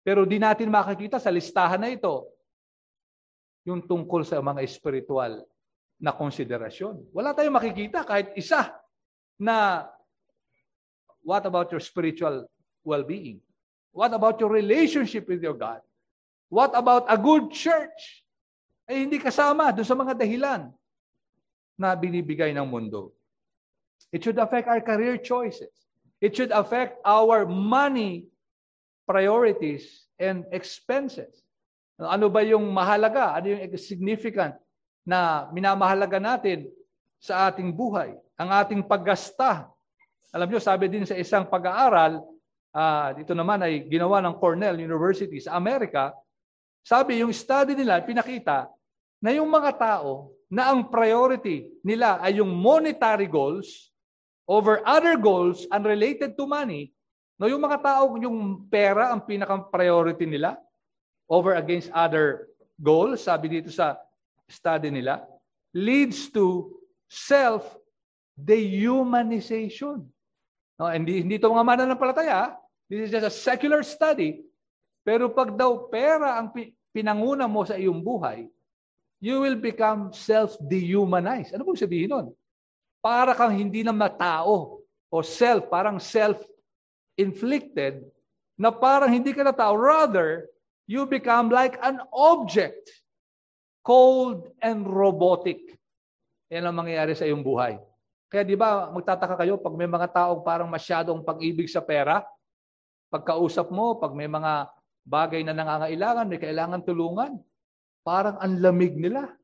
[0.03, 2.27] Pero di natin makikita sa listahan na ito
[3.63, 5.47] yung tungkol sa mga espiritual
[6.01, 7.15] na konsiderasyon.
[7.15, 8.75] Wala tayong makikita kahit isa
[9.39, 9.87] na
[11.23, 12.43] what about your spiritual
[12.83, 13.39] well-being?
[13.93, 15.79] What about your relationship with your God?
[16.51, 18.25] What about a good church?
[18.89, 20.73] Ay hindi kasama doon sa mga dahilan
[21.77, 23.13] na binibigay ng mundo.
[24.09, 25.69] It should affect our career choices.
[26.21, 28.29] It should affect our money
[29.05, 31.41] priorities and expenses.
[32.01, 33.37] Ano ba yung mahalaga?
[33.37, 34.57] Ano yung significant
[35.05, 36.65] na minamahalaga natin
[37.21, 38.17] sa ating buhay?
[38.37, 39.69] Ang ating paggasta.
[40.33, 42.25] Alam nyo, sabi din sa isang pag-aaral,
[42.73, 46.15] uh, dito naman ay ginawa ng Cornell University sa Amerika,
[46.81, 48.65] sabi yung study nila, pinakita
[49.21, 53.90] na yung mga tao na ang priority nila ay yung monetary goals
[54.47, 56.93] over other goals unrelated to money,
[57.37, 60.57] no, yung mga tao, yung pera ang pinaka-priority nila
[61.31, 62.47] over against other
[62.81, 63.95] goals, sabi dito sa
[64.51, 65.23] study nila,
[65.71, 66.75] leads to
[67.07, 70.03] self-dehumanization.
[70.81, 72.59] No, hindi, hindi ito mga mananampalataya.
[72.91, 74.43] This is just a secular study.
[75.07, 76.51] Pero pag daw pera ang
[76.91, 78.51] pinanguna mo sa iyong buhay,
[79.21, 81.55] you will become self-dehumanized.
[81.55, 82.35] Ano po sabihin nun?
[83.01, 88.05] Para kang hindi na matao o self, parang self-inflicted
[88.55, 89.75] na parang hindi ka na tao.
[89.75, 90.47] Rather,
[90.85, 92.93] you become like an object,
[93.81, 95.57] cold and robotic.
[96.53, 97.81] Yan ang mangyayari sa iyong buhay.
[98.31, 102.23] Kaya di ba, magtataka kayo pag may mga taong parang masyadong pag-ibig sa pera,
[103.11, 104.71] pagkausap mo, pag may mga
[105.03, 107.43] bagay na nangangailangan, may kailangan tulungan,
[108.05, 109.35] parang ang lamig nila.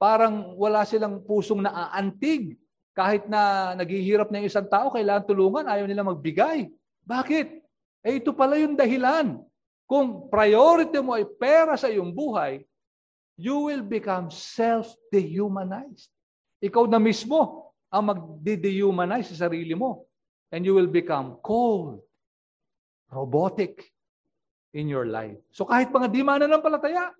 [0.00, 2.56] Parang wala silang pusong naaantig
[2.94, 6.68] kahit na naghihirap na yung isang tao, kailangan tulungan, ayaw nila magbigay.
[7.06, 7.62] Bakit?
[8.02, 9.38] Eh ito pala yung dahilan.
[9.86, 12.62] Kung priority mo ay pera sa iyong buhay,
[13.40, 16.10] you will become self-dehumanized.
[16.60, 20.06] Ikaw na mismo ang mag-dehumanize sa sarili mo.
[20.50, 22.02] And you will become cold,
[23.10, 23.86] robotic
[24.74, 25.38] in your life.
[25.54, 27.14] So kahit mga di mananampalataya,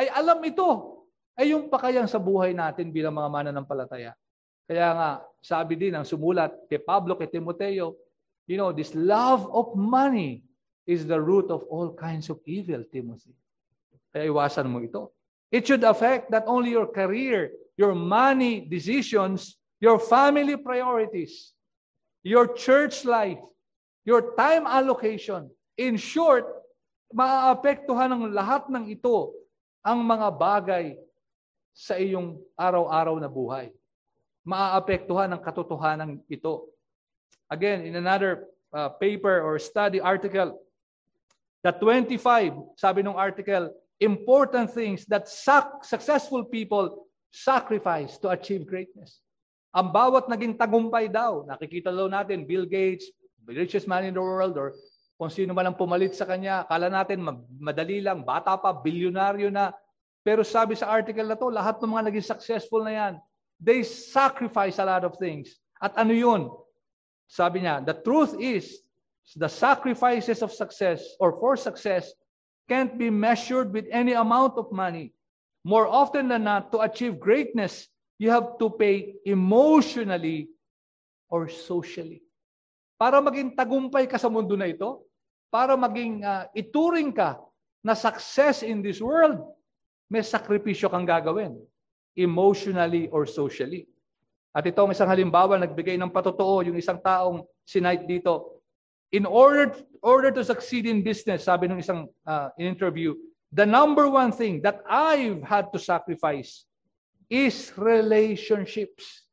[0.00, 1.00] ay alam ito.
[1.34, 4.12] Ay yung pakayang sa buhay natin bilang mga mananampalataya.
[4.64, 5.10] Kaya nga,
[5.44, 8.00] sabi din ang sumulat kay Pablo, kay Timoteo,
[8.48, 10.40] you know, this love of money
[10.88, 13.36] is the root of all kinds of evil, Timothy.
[14.08, 15.12] Kaya iwasan mo ito.
[15.52, 21.52] It should affect not only your career, your money decisions, your family priorities,
[22.24, 23.40] your church life,
[24.08, 25.52] your time allocation.
[25.76, 26.48] In short,
[27.12, 29.36] maaapektuhan ng lahat ng ito
[29.84, 30.86] ang mga bagay
[31.76, 33.68] sa iyong araw-araw na buhay
[34.44, 36.68] maaapektuhan ng katotohanan ito.
[37.48, 40.60] Again, in another uh, paper or study article,
[41.64, 49.24] the 25, sabi ng article, important things that suc- successful people sacrifice to achieve greatness.
[49.74, 53.10] Ang bawat naging tagumpay daw, nakikita daw natin, Bill Gates,
[53.48, 54.70] the richest man in the world, or
[55.18, 57.24] kung sino man ang pumalit sa kanya, kala natin
[57.58, 59.74] madali lang, bata pa, bilyonaryo na.
[60.22, 63.14] Pero sabi sa article na to, lahat ng mga naging successful na yan,
[63.64, 65.56] They sacrifice a lot of things.
[65.80, 66.52] At ano yun?
[67.24, 68.84] Sabi niya, the truth is,
[69.40, 72.12] the sacrifices of success or for success
[72.68, 75.16] can't be measured with any amount of money.
[75.64, 77.88] More often than not, to achieve greatness,
[78.20, 80.52] you have to pay emotionally
[81.32, 82.20] or socially.
[83.00, 85.08] Para maging tagumpay ka sa mundo na ito,
[85.48, 87.40] para maging uh, ituring ka
[87.80, 89.40] na success in this world,
[90.12, 91.56] may sakripisyo kang gagawin
[92.16, 93.86] emotionally or socially.
[94.54, 98.62] At ito ang isang halimbawa, nagbigay ng patotoo yung isang taong sinight dito.
[99.10, 103.14] In order, order to succeed in business, sabi ng isang uh, interview,
[103.50, 106.66] the number one thing that I've had to sacrifice
[107.30, 109.26] is relationships.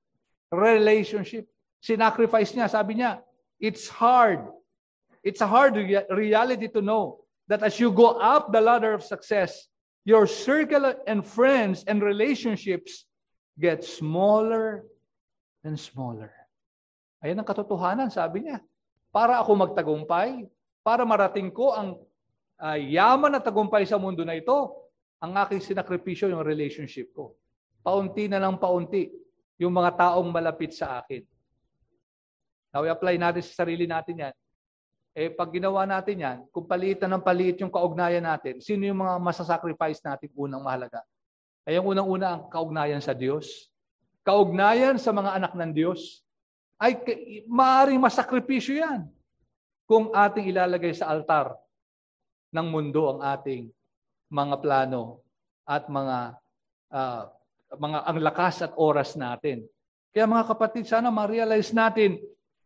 [0.50, 1.46] Relationship.
[1.82, 3.22] Sinacrifice niya, sabi niya,
[3.62, 4.46] it's hard.
[5.22, 5.78] It's a hard
[6.10, 9.70] reality to know that as you go up the ladder of success,
[10.04, 13.06] your circle and friends and relationships
[13.60, 14.86] get smaller
[15.62, 16.34] and smaller.
[17.22, 18.58] Ayan ang katotohanan, sabi niya.
[19.14, 20.50] Para ako magtagumpay,
[20.82, 22.02] para marating ko ang
[22.58, 24.90] uh, yaman at tagumpay sa mundo na ito,
[25.22, 27.38] ang aking sinakripisyo yung relationship ko.
[27.86, 29.14] Paunti na lang paunti
[29.62, 31.22] yung mga taong malapit sa akin.
[32.74, 34.36] Now, i-apply natin sa sarili natin yan.
[35.12, 39.20] Eh, pag ginawa natin yan, kung palitan ng palit yung kaugnayan natin, sino yung mga
[39.20, 41.04] masasacrifice natin unang mahalaga?
[41.68, 43.68] Ay yung unang-una ang kaugnayan sa Diyos.
[44.24, 46.24] Kaugnayan sa mga anak ng Diyos.
[46.80, 46.98] Ay
[47.46, 49.06] maaaring masakripisyo yan
[49.86, 51.54] kung ating ilalagay sa altar
[52.56, 53.70] ng mundo ang ating
[54.32, 55.22] mga plano
[55.68, 56.18] at mga
[56.96, 57.24] uh,
[57.76, 59.68] mga ang lakas at oras natin.
[60.12, 62.20] Kaya mga kapatid, sana ma-realize natin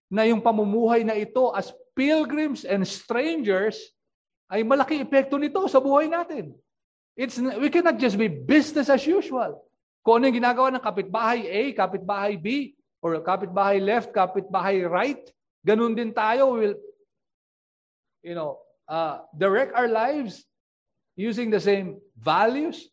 [0.10, 3.80] na yung pamumuhay na ito as pilgrims and strangers
[4.52, 6.54] ay malaki epekto nito sa buhay natin.
[7.16, 9.64] It's, we cannot just be business as usual.
[10.04, 15.24] Kung ano yung ginagawa ng kapitbahay A, kapitbahay B, or kapitbahay left, kapitbahay right,
[15.66, 16.76] ganun din tayo will,
[18.22, 18.60] you know,
[18.92, 20.44] uh, direct our lives
[21.16, 22.86] using the same values?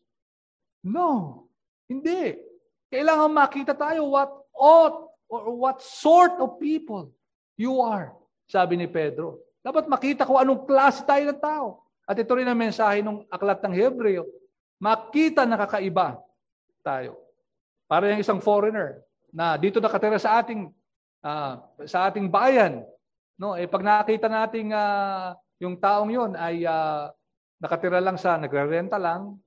[0.81, 1.45] No,
[1.85, 2.39] hindi.
[2.89, 7.09] Kailangan makita tayo what ought or what sort of people
[7.57, 8.13] you are,
[8.53, 9.41] sabi ni Pedro.
[9.65, 11.81] Dapat makita ko anong klase tayo ng tao.
[12.05, 14.29] At ito rin ang mensahe ng aklat ng Hebreo.
[14.77, 16.21] Makita na kakaiba
[16.85, 17.17] tayo.
[17.89, 19.01] Para yung isang foreigner
[19.33, 20.69] na dito nakatira sa ating
[21.25, 21.53] uh,
[21.89, 22.85] sa ating bayan,
[23.39, 23.57] no?
[23.57, 27.07] Eh pag nakita nating uh, yung taong 'yon ay uh,
[27.63, 29.39] nakatira lang sa nagrerenta lang,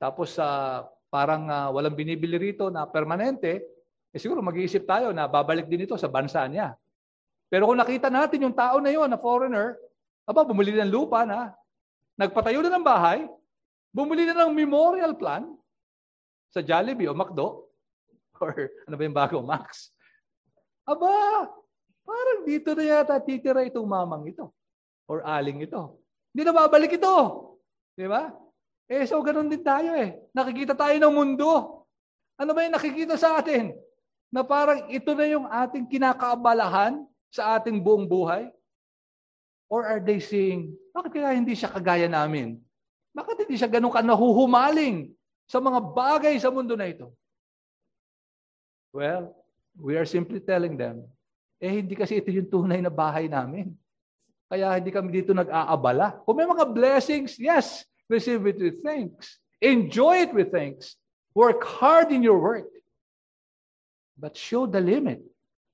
[0.00, 3.60] tapos uh, parang uh, walang binibili rito na permanente,
[4.08, 6.72] eh siguro mag-iisip tayo na babalik din ito sa bansa niya.
[7.48, 9.80] Pero kung nakita natin yung tao na yon na foreigner,
[10.28, 11.56] aba, bumili ng lupa na,
[12.20, 13.24] nagpatayo na ng bahay,
[13.88, 15.48] bumili na ng memorial plan
[16.52, 17.72] sa Jollibee o McDo,
[18.44, 18.52] or
[18.84, 19.88] ano ba yung bago, Max?
[20.84, 21.48] Aba,
[22.04, 24.52] parang dito na yata titira itong mamang ito
[25.08, 25.96] or aling ito.
[26.32, 27.16] Hindi na babalik ito.
[27.96, 28.28] Di ba?
[28.88, 30.16] Eh, so ganun din tayo eh.
[30.32, 31.84] Nakikita tayo ng mundo.
[32.40, 33.72] Ano ba yung nakikita sa atin?
[34.32, 38.48] Na parang ito na yung ating kinakaabalahan sa ating buong buhay?
[39.68, 42.56] Or are they saying, bakit kaya hindi siya kagaya namin?
[43.12, 45.12] Bakit hindi siya ganun ka nahuhumaling
[45.44, 47.12] sa mga bagay sa mundo na ito?
[48.96, 49.36] Well,
[49.76, 51.04] we are simply telling them,
[51.60, 53.76] eh hindi kasi ito yung tunay na bahay namin.
[54.48, 56.24] Kaya hindi kami dito nag-aabala.
[56.24, 59.38] Kung may mga blessings, yes, Receive it with thanks.
[59.60, 60.96] Enjoy it with thanks.
[61.34, 62.72] Work hard in your work.
[64.16, 65.20] But show the limit.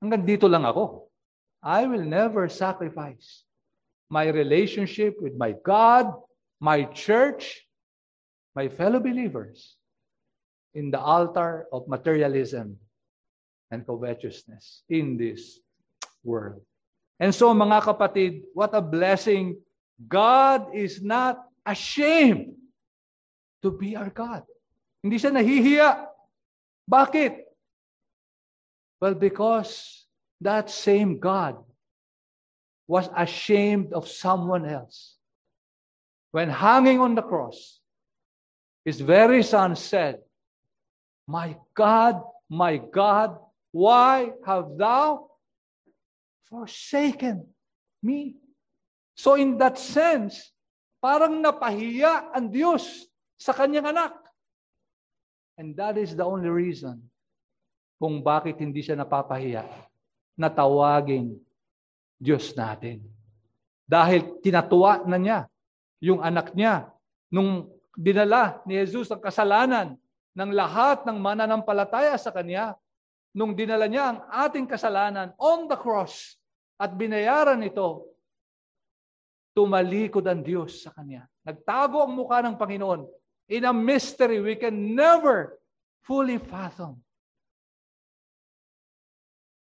[0.03, 1.04] Hanggang dito lang ako.
[1.64, 3.42] I will never sacrifice
[4.12, 6.12] my relationship with my God,
[6.61, 7.64] my church,
[8.55, 9.81] my fellow believers
[10.77, 12.77] in the altar of materialism
[13.70, 15.59] and covetousness in this
[16.22, 16.61] world.
[17.18, 19.57] And so mga kapatid, what a blessing.
[19.96, 22.61] God is not ashamed
[23.64, 24.44] to be our God.
[25.00, 25.90] Hindi siya nahihiya.
[26.85, 27.40] Bakit?
[29.00, 30.04] Well, because
[30.45, 31.57] that same God
[32.87, 35.17] was ashamed of someone else.
[36.33, 37.81] When hanging on the cross,
[38.85, 40.21] his very son said,
[41.27, 43.39] My God, my God,
[43.73, 45.31] why have thou
[46.45, 47.49] forsaken
[48.03, 48.37] me?
[49.17, 50.55] So, in that sense,
[51.05, 53.05] Parang napahiya ang Diyos
[53.37, 54.17] sa kanyang anak.
[55.61, 56.97] And that is the only reason
[58.01, 59.69] kung bakit hindi siya napapahiya
[60.35, 61.35] na tawagin
[62.18, 63.03] Diyos natin.
[63.85, 65.38] Dahil tinatuwa na niya
[66.01, 66.88] yung anak niya
[67.29, 69.94] nung dinala ni Jesus ang kasalanan
[70.35, 72.75] ng lahat ng mananampalataya sa Kanya,
[73.31, 76.35] nung dinala niya ang ating kasalanan on the cross
[76.79, 78.14] at binayaran ito
[79.55, 81.31] tumalikod ang Diyos sa Kanya.
[81.47, 83.07] Nagtago ang mukha ng Panginoon.
[83.53, 85.61] In a mystery we can never
[86.03, 87.04] fully fathom.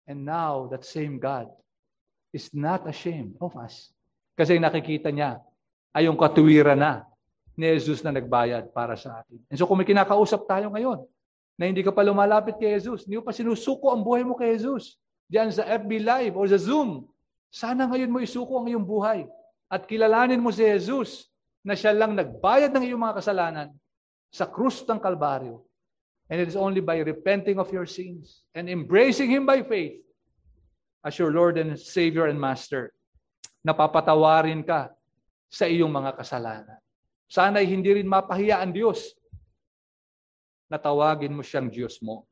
[0.08, 1.52] And now, that same God
[2.32, 3.92] is not ashamed of us.
[4.32, 5.44] Kasi nakikita niya
[5.92, 7.04] ay yung katuwiran na
[7.52, 9.36] ni Jesus na nagbayad para sa atin.
[9.52, 11.04] And so kung may kinakausap tayo ngayon,
[11.58, 14.96] na hindi ka pa lumalapit kay Jesus, hindi pa sinusuko ang buhay mo kay Jesus,
[15.26, 17.04] diyan sa FB Live o sa Zoom,
[17.50, 19.26] sana ngayon mo isuko ang iyong buhay
[19.68, 21.28] at kilalanin mo si Jesus
[21.60, 23.68] na siya lang nagbayad ng iyong mga kasalanan
[24.32, 25.67] sa krus ng Kalbaryo.
[26.28, 29.96] And it is only by repenting of your sins and embracing Him by faith
[31.04, 32.92] as your Lord and Savior and Master,
[33.64, 34.92] napapatawarin ka
[35.48, 36.78] sa iyong mga kasalanan.
[37.32, 39.16] Sana'y hindi rin mapahiya ang Diyos
[40.68, 42.28] na tawagin mo siyang Diyos mo.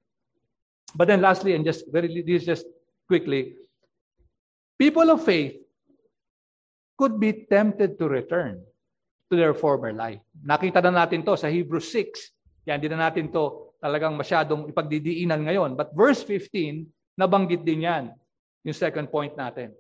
[0.93, 2.69] But then lastly, and just very this just
[3.09, 3.57] quickly,
[4.77, 5.57] people of faith
[6.97, 8.61] could be tempted to return
[9.29, 10.21] to their former life.
[10.45, 12.69] Nakita na natin to sa Hebrews 6.
[12.69, 15.79] Yan, hindi na natin to talagang masyadong ipagdidiinan ngayon.
[15.79, 16.83] But verse 15,
[17.15, 18.11] nabanggit din yan.
[18.67, 19.71] Yung second point natin.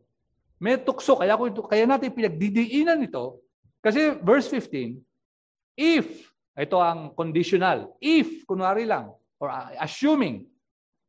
[0.62, 1.34] May tukso, kaya,
[1.66, 3.42] kaya natin pinagdidiinan ito.
[3.82, 4.94] Kasi verse 15,
[5.74, 6.06] if,
[6.54, 9.10] ito ang conditional, if, kunwari lang,
[9.42, 9.50] or
[9.82, 10.46] assuming,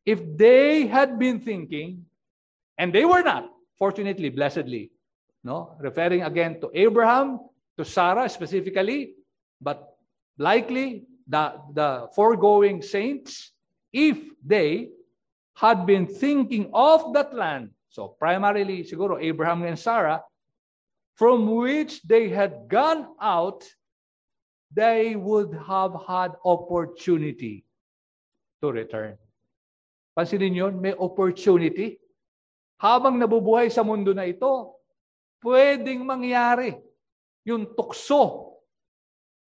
[0.02, 2.02] if they had been thinking,
[2.82, 3.46] and they were not,
[3.78, 4.90] fortunately, blessedly,
[5.48, 5.80] No?
[5.80, 7.40] Referring again to Abraham,
[7.80, 9.16] to Sarah specifically,
[9.64, 9.96] but
[10.36, 13.52] likely the, the foregoing saints,
[13.92, 14.90] if they
[15.56, 20.22] had been thinking of that land, So primarily, siguro, Abraham and Sarah,
[21.18, 23.66] from which they had gone out,
[24.70, 27.66] they would have had opportunity
[28.62, 29.18] to return.
[30.14, 31.98] Pansinin yun, may opportunity.
[32.78, 34.78] Habang nabubuhay sa mundo na ito,
[35.42, 36.78] pwedeng mangyari
[37.50, 38.54] yung tukso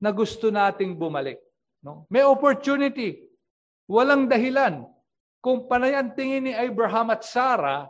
[0.01, 1.37] na gusto nating bumalik.
[1.83, 2.05] No?
[2.11, 3.23] May opportunity.
[3.87, 4.85] Walang dahilan.
[5.39, 7.87] Kung panay tingin ni Abraham at Sarah,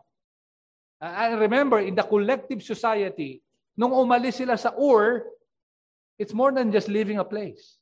[1.01, 3.41] I remember in the collective society,
[3.73, 5.25] nung umalis sila sa Ur,
[6.21, 7.79] it's more than just leaving a place.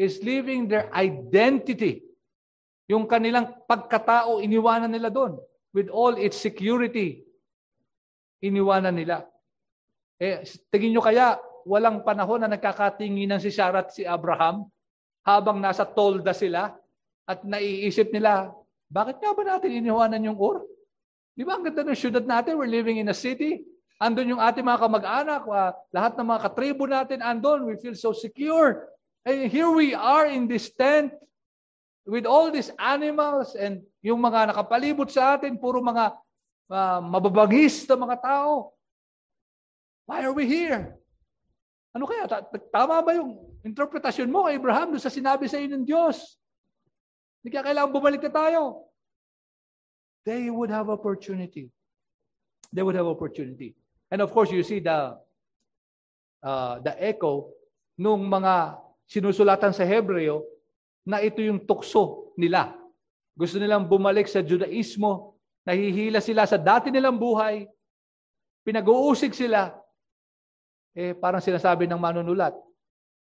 [0.00, 2.02] It's leaving their identity.
[2.90, 5.38] Yung kanilang pagkatao, iniwanan nila doon.
[5.70, 7.22] With all its security,
[8.42, 9.22] iniwanan nila.
[10.18, 10.42] Eh,
[10.74, 14.66] tingin nyo kaya, walang panahon na nagkakatinginan si Sarah at si Abraham
[15.24, 16.72] habang nasa tolda sila
[17.28, 18.50] at naiisip nila,
[18.90, 20.66] bakit nga ba natin iniwanan yung Ur?
[21.36, 22.58] Di ba ang ganda ng syudad natin?
[22.58, 23.62] We're living in a city.
[24.00, 27.68] Andun yung ating mga kamag-anak, uh, lahat ng mga katribo natin andun.
[27.68, 28.88] We feel so secure.
[29.28, 31.12] And here we are in this tent
[32.08, 36.16] with all these animals and yung mga nakapalibot sa atin, puro mga
[36.72, 38.72] uh, mababagis na mga tao.
[40.08, 40.96] Why are we here?
[41.92, 42.26] Ano kaya?
[42.72, 46.38] Tama ba yung interpretasyon mo kay Abraham doon sa sinabi sa iyo ng Diyos?
[47.40, 48.62] Hindi kaya kailangan bumalik na tayo.
[50.28, 51.72] They would have opportunity.
[52.68, 53.72] They would have opportunity.
[54.12, 55.16] And of course, you see the
[56.44, 57.52] uh, the echo
[58.00, 60.44] nung mga sinusulatan sa Hebreo
[61.08, 62.76] na ito yung tukso nila.
[63.34, 67.64] Gusto nilang bumalik sa Judaismo, nahihila sila sa dati nilang buhay,
[68.62, 69.72] pinag-uusig sila,
[70.92, 72.52] eh parang sinasabi ng manunulat,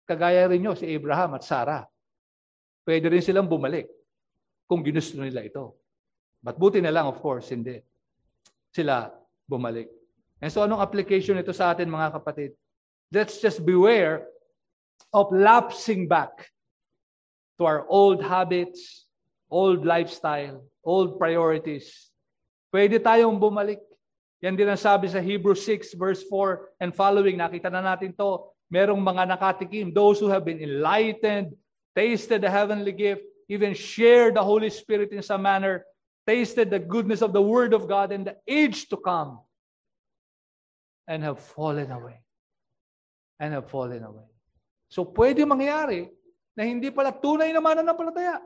[0.04, 1.84] kagaya rin nyo si Abraham at Sarah.
[2.84, 3.88] Pwede rin silang bumalik
[4.68, 5.80] kung ginusto nila ito.
[6.44, 7.80] But buti na lang, of course, hindi.
[8.76, 9.08] Sila
[9.48, 9.88] bumalik.
[10.44, 12.52] And so anong application ito sa atin mga kapatid?
[13.16, 14.28] Let's just beware
[15.16, 16.52] of lapsing back
[17.56, 19.08] to our old habits,
[19.48, 22.12] old lifestyle, old priorities.
[22.74, 23.80] Pwede tayong bumalik.
[24.44, 27.40] Yan din ang sabi sa Hebrews 6 verse 4 and following.
[27.40, 28.52] Nakita na natin to.
[28.74, 29.94] Merong mga nakatikim.
[29.94, 31.54] Those who have been enlightened,
[31.94, 35.86] tasted the heavenly gift, even shared the Holy Spirit in some manner,
[36.26, 39.46] tasted the goodness of the Word of God and the age to come
[41.06, 42.18] and have fallen away.
[43.38, 44.26] And have fallen away.
[44.90, 46.10] So pwede mangyari
[46.58, 48.42] na hindi pala tunay na mananampalataya.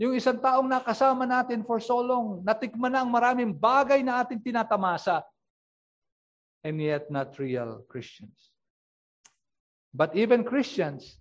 [0.00, 4.40] Yung isang taong nakasama natin for so long, natikman na ang maraming bagay na ating
[4.40, 5.22] tinatamasa,
[6.64, 8.49] and yet not real Christians.
[9.94, 11.18] But even Christians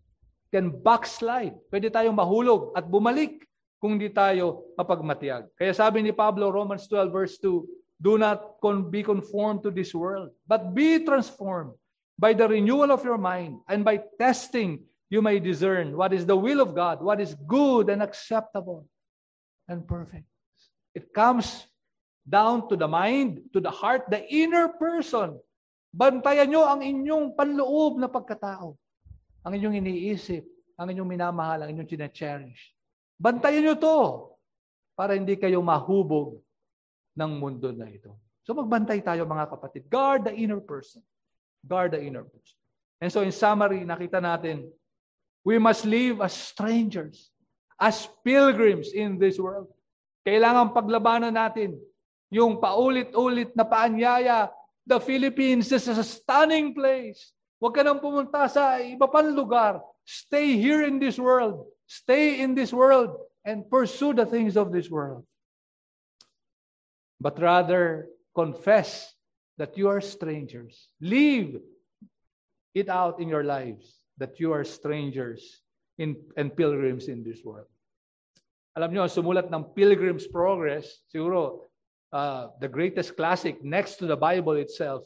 [0.53, 1.57] can backslide.
[1.69, 3.45] Pwede tayong mahulog at bumalik
[3.81, 5.49] kung di tayo mapagmatiyag.
[5.55, 7.65] Kaya sabi ni Pablo, Romans 12 verse 2,
[7.99, 8.59] Do not
[8.91, 11.75] be conformed to this world, but be transformed
[12.19, 16.35] by the renewal of your mind, and by testing you may discern what is the
[16.35, 18.87] will of God, what is good and acceptable
[19.67, 20.27] and perfect.
[20.95, 21.65] It comes
[22.27, 25.39] down to the mind, to the heart, the inner person.
[25.89, 28.77] Bantayan nyo ang inyong panloob na pagkatao.
[29.45, 30.45] Ang inyong iniisip,
[30.77, 32.73] ang inyong minamahal, ang inyong chine-cherish.
[33.17, 33.99] Bantayan nyo to
[34.93, 36.39] para hindi kayo mahubog
[37.17, 38.15] ng mundo na ito.
[38.45, 39.89] So magbantay tayo mga kapatid.
[39.91, 41.03] Guard the inner person.
[41.65, 42.57] Guard the inner person.
[42.99, 44.67] And so in summary, nakita natin,
[45.47, 47.31] we must live as strangers,
[47.79, 49.71] as pilgrims in this world.
[50.27, 51.79] Kailangan paglabanan natin
[52.27, 54.51] yung paulit-ulit na paanyaya.
[54.89, 57.29] The Philippines is a stunning place.
[57.61, 59.85] Huwag ka nang pumunta sa iba pang lugar.
[60.01, 61.69] Stay here in this world.
[61.85, 63.13] Stay in this world
[63.45, 65.29] and pursue the things of this world
[67.19, 69.13] but rather confess
[69.57, 70.87] that you are strangers.
[71.01, 71.59] Leave
[72.73, 75.61] it out in your lives that you are strangers
[75.97, 77.67] in, and pilgrims in this world.
[78.75, 81.67] Alam niyo, sumulat ng Pilgrim's Progress, siguro
[82.13, 85.05] uh, the greatest classic next to the Bible itself,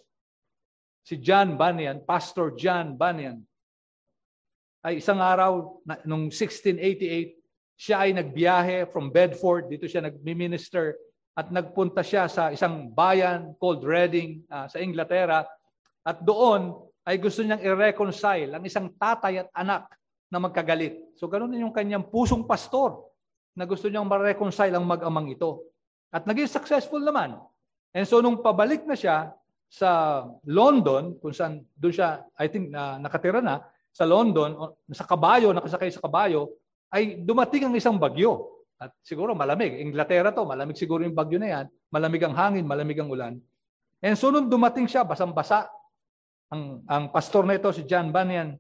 [1.03, 3.43] si John Bunyan, Pastor John Bunyan,
[4.83, 7.39] ay isang araw, na, nung 1688,
[7.79, 10.95] siya ay nagbiyahe from Bedford, dito siya nag-minister
[11.33, 15.41] at nagpunta siya sa isang bayan called Reading uh, sa Inglaterra
[16.05, 19.89] at doon ay gusto niyang i-reconcile ang isang tatay at anak
[20.29, 21.17] na magkagalit.
[21.17, 23.01] So ganoon din yung kanyang pusong pastor
[23.57, 25.72] na gusto niyang ma-reconcile ang mag-amang ito.
[26.13, 27.41] At naging successful naman.
[27.89, 29.33] And so nung pabalik na siya
[29.65, 35.49] sa London, kung saan doon siya, I think, na nakatira na, sa London, sa kabayo,
[35.49, 36.53] nakasakay sa kabayo,
[36.93, 38.61] ay dumating ang isang bagyo.
[38.77, 39.81] At siguro malamig.
[39.81, 41.65] Inglaterra to, malamig siguro yung bagyo na yan.
[41.89, 43.33] Malamig ang hangin, malamig ang ulan.
[43.97, 45.65] And so nung dumating siya, basang-basa,
[46.53, 48.53] ang, ang pastor na ito, si John Bunyan,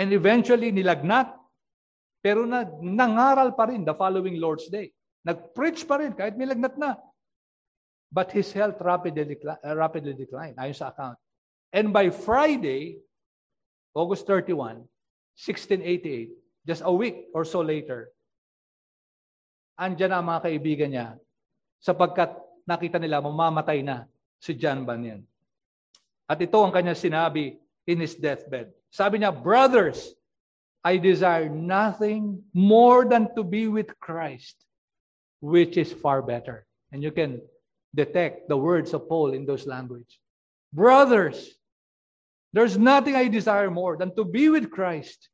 [0.00, 1.36] and eventually nilagnat,
[2.24, 4.88] pero na, nangaral pa rin the following Lord's Day.
[5.24, 7.00] Nag-preach pa rin kahit nilagnat na.
[8.12, 11.18] But his health rapidly, decli- uh, rapidly declined, ayon sa account.
[11.74, 13.02] And by Friday,
[13.96, 14.86] August 31,
[15.34, 16.30] 1688,
[16.62, 18.14] just a week or so later,
[19.74, 21.08] andyan na ang mga kaibigan niya
[21.82, 24.06] sapagkat nakita nila mamamatay na
[24.38, 25.26] si John Bunyan.
[26.30, 28.72] At ito ang kanya sinabi in his deathbed.
[28.88, 30.14] Sabi niya, Brothers,
[30.84, 34.63] I desire nothing more than to be with Christ,
[35.44, 36.64] which is far better.
[36.90, 37.44] And you can
[37.94, 40.18] detect the words of Paul in those language.
[40.72, 41.52] Brothers,
[42.56, 45.28] there's nothing I desire more than to be with Christ,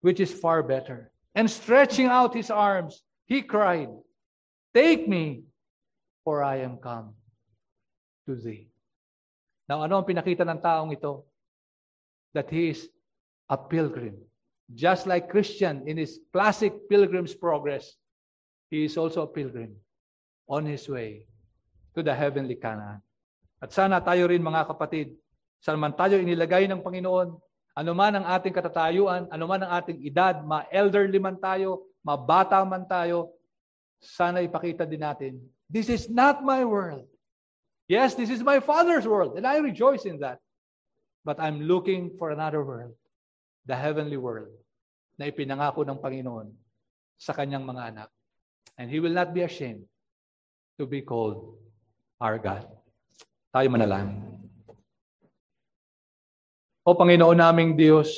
[0.00, 1.10] which is far better.
[1.34, 3.90] And stretching out his arms, he cried,
[4.74, 5.42] Take me,
[6.22, 7.18] for I am come
[8.30, 8.70] to thee.
[9.66, 11.26] Now, ano ang pinakita ng taong ito?
[12.30, 12.86] That he is
[13.50, 14.22] a pilgrim.
[14.78, 17.98] Just like Christian in his classic Pilgrim's Progress,
[18.68, 19.76] he is also a pilgrim
[20.48, 21.24] on his way
[21.92, 23.00] to the heavenly Canaan.
[23.58, 25.18] At sana tayo rin mga kapatid,
[25.58, 27.28] saan man tayo inilagay ng Panginoon,
[27.78, 32.86] ano man ang ating katatayuan, ano man ang ating edad, ma-elderly man tayo, mabata man
[32.86, 33.34] tayo,
[33.98, 35.34] sana ipakita din natin
[35.68, 37.04] This is not my world.
[37.92, 40.40] Yes, this is my Father's world, and I rejoice in that.
[41.24, 42.96] But I'm looking for another world,
[43.68, 44.52] the heavenly world,
[45.20, 46.48] na ipinangako ng Panginoon
[47.20, 48.08] sa kanyang mga anak.
[48.78, 49.84] And He will not be ashamed
[50.78, 51.58] to be called
[52.22, 52.62] our God.
[53.50, 54.22] Tayo manalangin.
[56.86, 58.08] O Panginoon naming Diyos,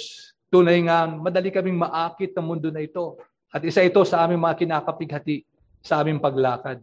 [0.52, 3.18] tunay nga, madali kaming maakit ng mundo na ito.
[3.50, 5.42] At isa ito sa aming mga kinakapighati
[5.82, 6.78] sa aming paglakad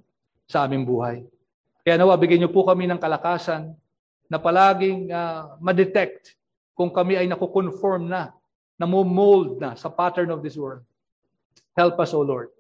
[0.50, 1.24] sa aming buhay.
[1.86, 3.72] Kaya nawa, bigyan niyo po kami ng kalakasan
[4.28, 6.36] na palaging uh, ma-detect
[6.76, 8.36] kung kami ay nakukonform na,
[8.76, 10.84] namumold na sa pattern of this world.
[11.78, 12.52] Help us, O Lord,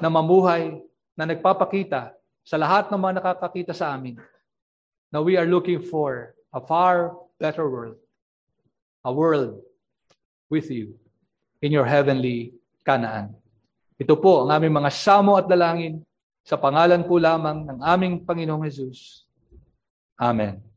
[0.00, 0.80] na mamuhay
[1.14, 4.16] na nagpapakita sa lahat ng mga nakakakita sa amin
[5.12, 7.98] na we are looking for a far better world.
[9.04, 9.64] A world
[10.52, 10.96] with you
[11.64, 12.52] in your heavenly
[12.84, 13.32] Canaan.
[14.00, 16.00] Ito po ang aming mga samo at dalangin
[16.44, 19.28] sa pangalan po lamang ng aming Panginoong Jesus.
[20.16, 20.69] Amen.